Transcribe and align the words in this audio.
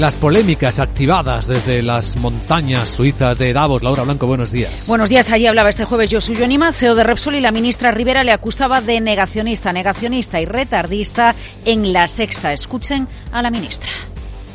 las 0.00 0.16
polémicas 0.16 0.78
activadas 0.78 1.46
desde 1.46 1.82
las 1.82 2.16
montañas 2.16 2.88
suizas 2.88 3.36
de 3.36 3.52
Davos. 3.52 3.82
Laura 3.82 4.02
Blanco, 4.02 4.26
buenos 4.26 4.50
días. 4.50 4.86
Buenos 4.88 5.10
días. 5.10 5.30
Allí 5.30 5.46
hablaba 5.46 5.68
este 5.68 5.84
jueves 5.84 6.08
Josu 6.10 6.32
Anima, 6.42 6.72
CEO 6.72 6.94
de 6.94 7.04
Repsol, 7.04 7.34
y 7.34 7.40
la 7.42 7.52
ministra 7.52 7.90
Rivera 7.90 8.24
le 8.24 8.32
acusaba 8.32 8.80
de 8.80 8.98
negacionista, 9.02 9.74
negacionista 9.74 10.40
y 10.40 10.46
retardista 10.46 11.34
en 11.66 11.92
la 11.92 12.08
sexta. 12.08 12.54
Escuchen 12.54 13.06
a 13.30 13.42
la 13.42 13.50
ministra. 13.50 13.90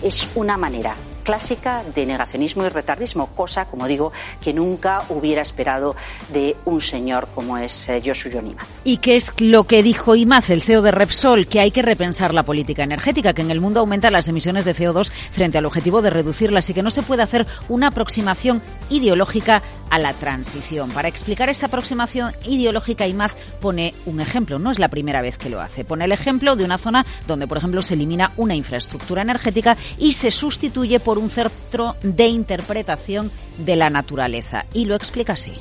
Es 0.02 0.28
una 0.34 0.58
manera 0.58 0.96
clásica 1.26 1.84
de 1.94 2.06
negacionismo 2.06 2.65
y 2.65 2.70
retardismo, 2.70 3.28
cosa, 3.28 3.66
como 3.66 3.88
digo, 3.88 4.13
que 4.42 4.54
nunca 4.54 5.02
hubiera 5.10 5.42
esperado 5.42 5.96
de 6.31 6.56
un 6.63 6.79
señor 6.79 7.28
como 7.34 7.58
es 7.58 7.90
eh, 7.90 8.02
Josu 8.06 8.29
Imaz. 8.29 8.67
¿Y 8.84 8.98
qué 8.98 9.16
es 9.17 9.34
lo 9.40 9.66
que 9.66 9.84
dijo 9.84 10.16
Imaz, 10.16 10.49
el 10.49 10.62
CEO 10.62 10.81
de 10.81 10.92
Repsol? 10.92 11.48
Que 11.48 11.60
hay 11.60 11.72
que 11.72 11.81
repensar 11.81 12.34
la 12.34 12.44
política 12.44 12.84
energética, 12.84 13.34
que 13.34 13.42
en 13.42 13.52
el 13.52 13.60
mundo 13.60 13.80
aumentan 13.81 14.13
las 14.13 14.28
emisiones 14.28 14.63
de 14.63 14.76
CO2 14.76 15.12
frente 15.31 15.58
al 15.58 15.66
objetivo 15.66 16.02
de 16.02 16.12
reducirlas 16.12 16.70
y 16.70 16.73
que 16.73 16.84
no 16.84 16.91
se 16.91 17.02
puede 17.02 17.23
hacer 17.23 17.48
una 17.67 17.88
aproximación 17.88 18.62
ideológica 18.89 19.63
a 19.95 19.98
la 19.98 20.13
transición. 20.13 20.91
Para 20.91 21.08
explicar 21.08 21.48
esta 21.48 21.67
aproximación 21.67 22.34
ideológica, 22.45 23.08
Imaz 23.08 23.34
pone 23.62 23.94
un 24.05 24.20
ejemplo. 24.20 24.59
No 24.59 24.70
es 24.72 24.77
la 24.77 24.90
primera 24.90 25.22
vez 25.22 25.38
que 25.38 25.49
lo 25.49 25.62
hace. 25.62 25.86
Pone 25.86 26.03
el 26.03 26.12
ejemplo 26.12 26.58
de 26.58 26.66
una 26.66 26.77
zona 26.77 27.05
donde, 27.27 27.48
por 27.48 27.58
ejemplo, 27.58 27.81
se 27.81 27.94
elimina 27.94 28.34
una 28.36 28.55
infraestructura 28.55 29.22
energética 29.22 29.77
y 29.98 30.12
se 30.12 30.31
sustituye 30.31 31.00
por 31.00 31.17
un 31.17 31.30
centro 31.30 31.95
de 32.03 32.27
interpretación 32.27 33.31
de 33.58 33.77
la 33.77 33.89
naturaleza. 33.89 34.66
Y 34.73 34.84
lo 34.84 34.95
explica 34.95 35.31
así. 35.31 35.53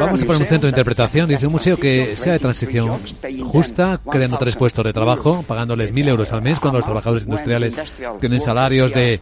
Vamos 0.00 0.22
a 0.22 0.26
poner 0.26 0.42
un 0.42 0.48
centro 0.48 0.66
de 0.66 0.68
interpretación, 0.68 1.28
dice 1.28 1.46
un 1.46 1.52
museo 1.52 1.76
que 1.76 2.16
sea 2.16 2.32
de 2.34 2.38
transición 2.38 2.98
justa, 3.44 4.00
creando 4.10 4.36
tres 4.38 4.56
puestos 4.56 4.84
de 4.84 4.92
trabajo, 4.92 5.44
pagándoles 5.46 5.92
mil 5.92 6.08
euros 6.08 6.32
al 6.32 6.42
mes 6.42 6.58
cuando 6.58 6.78
los 6.78 6.84
trabajadores 6.84 7.24
industriales 7.24 7.74
tienen 8.20 8.40
salarios 8.40 8.92
de 8.92 9.20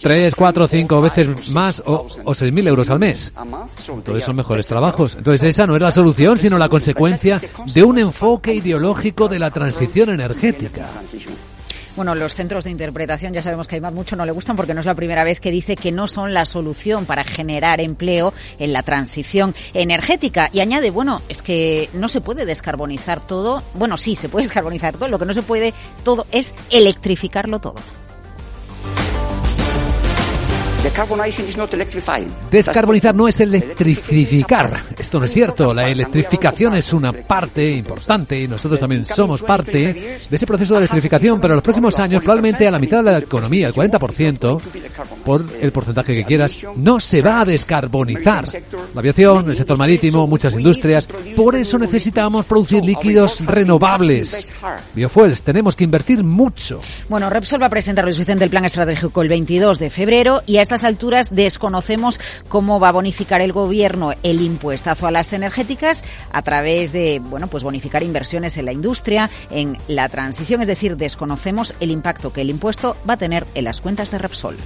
tres, 0.00 0.34
cuatro, 0.34 0.68
cinco 0.68 1.00
veces 1.00 1.50
más 1.52 1.82
o, 1.86 2.06
o 2.24 2.34
seis 2.34 2.52
mil 2.52 2.66
euros 2.66 2.88
al 2.90 2.98
mes. 2.98 3.32
Entonces 3.88 4.24
son 4.24 4.36
mejores 4.36 4.66
trabajos. 4.66 5.16
Entonces 5.16 5.42
esa 5.50 5.66
no 5.66 5.74
es 5.74 5.82
la 5.82 5.90
solución, 5.90 6.38
sino 6.38 6.58
la 6.58 6.68
consecuencia 6.68 7.40
de 7.72 7.82
un 7.82 7.98
enfoque 7.98 8.54
ideológico 8.54 9.28
de 9.28 9.38
la 9.38 9.50
transición 9.50 10.10
energética. 10.10 10.88
Bueno, 11.94 12.14
los 12.14 12.34
centros 12.34 12.64
de 12.64 12.70
interpretación 12.70 13.34
ya 13.34 13.42
sabemos 13.42 13.68
que 13.68 13.76
a 13.76 13.78
Imad 13.78 13.92
mucho 13.92 14.16
no 14.16 14.24
le 14.24 14.32
gustan 14.32 14.56
porque 14.56 14.72
no 14.72 14.80
es 14.80 14.86
la 14.86 14.94
primera 14.94 15.24
vez 15.24 15.40
que 15.40 15.50
dice 15.50 15.76
que 15.76 15.92
no 15.92 16.08
son 16.08 16.32
la 16.32 16.46
solución 16.46 17.04
para 17.04 17.22
generar 17.22 17.82
empleo 17.82 18.32
en 18.58 18.72
la 18.72 18.82
transición 18.82 19.54
energética. 19.74 20.48
Y 20.52 20.60
añade, 20.60 20.90
bueno, 20.90 21.20
es 21.28 21.42
que 21.42 21.90
no 21.92 22.08
se 22.08 22.22
puede 22.22 22.46
descarbonizar 22.46 23.20
todo. 23.20 23.62
Bueno, 23.74 23.98
sí, 23.98 24.16
se 24.16 24.30
puede 24.30 24.44
descarbonizar 24.46 24.96
todo. 24.96 25.08
Lo 25.08 25.18
que 25.18 25.26
no 25.26 25.34
se 25.34 25.42
puede 25.42 25.74
todo 26.02 26.26
es 26.32 26.54
electrificarlo 26.70 27.60
todo. 27.60 27.76
Descarbonizar 32.50 33.14
no 33.14 33.28
es 33.28 33.40
electrificar. 33.40 34.82
Esto 34.98 35.20
no 35.20 35.26
es 35.26 35.32
cierto. 35.32 35.72
La 35.72 35.84
electrificación 35.88 36.74
es 36.74 36.92
una 36.92 37.12
parte 37.12 37.70
importante 37.70 38.40
y 38.40 38.48
nosotros 38.48 38.80
también 38.80 39.04
somos 39.04 39.42
parte 39.42 40.18
de 40.28 40.36
ese 40.36 40.44
proceso 40.44 40.74
de 40.74 40.80
electrificación, 40.80 41.40
pero 41.40 41.54
en 41.54 41.58
los 41.58 41.62
próximos 41.62 41.96
años, 42.00 42.20
probablemente 42.20 42.66
a 42.66 42.72
la 42.72 42.80
mitad 42.80 42.98
de 43.04 43.12
la 43.12 43.18
economía, 43.18 43.68
el 43.68 43.74
40%, 43.74 44.60
por 45.24 45.44
el 45.60 45.70
porcentaje 45.70 46.16
que 46.16 46.24
quieras, 46.24 46.58
no 46.74 46.98
se 46.98 47.20
va 47.20 47.42
a 47.42 47.44
descarbonizar. 47.44 48.44
La 48.92 49.00
aviación, 49.00 49.50
el 49.50 49.56
sector 49.56 49.78
marítimo, 49.78 50.26
muchas 50.26 50.54
industrias. 50.54 51.08
Por 51.36 51.54
eso 51.54 51.78
necesitamos 51.78 52.44
producir 52.44 52.84
líquidos 52.84 53.38
renovables. 53.46 54.52
Biofuels, 54.94 55.42
tenemos 55.42 55.76
que 55.76 55.84
invertir 55.84 56.24
mucho. 56.24 56.80
Bueno, 57.08 57.30
Repsol 57.30 57.62
va 57.62 57.66
a 57.66 57.70
presentar 57.70 58.04
Luis 58.04 58.18
Vicente 58.18 58.42
el 58.42 58.50
plan 58.50 58.64
estratégico 58.64 59.22
el 59.22 59.28
22 59.28 59.78
de 59.78 59.88
febrero 59.88 60.42
y 60.44 60.56
a 60.56 60.71
estas 60.72 60.88
alturas 60.88 61.28
desconocemos 61.30 62.18
cómo 62.48 62.80
va 62.80 62.88
a 62.88 62.92
bonificar 62.92 63.42
el 63.42 63.52
gobierno 63.52 64.14
el 64.22 64.40
impuestazo 64.40 65.06
a 65.06 65.10
las 65.10 65.34
energéticas 65.34 66.02
a 66.32 66.40
través 66.40 66.92
de, 66.92 67.18
bueno, 67.18 67.48
pues 67.48 67.62
bonificar 67.62 68.02
inversiones 68.02 68.56
en 68.56 68.64
la 68.64 68.72
industria, 68.72 69.28
en 69.50 69.76
la 69.86 70.08
transición, 70.08 70.62
es 70.62 70.68
decir, 70.68 70.96
desconocemos 70.96 71.74
el 71.80 71.90
impacto 71.90 72.32
que 72.32 72.40
el 72.40 72.48
impuesto 72.48 72.96
va 73.06 73.14
a 73.14 73.18
tener 73.18 73.46
en 73.54 73.64
las 73.64 73.82
cuentas 73.82 74.10
de 74.10 74.16
Repsol. 74.16 74.56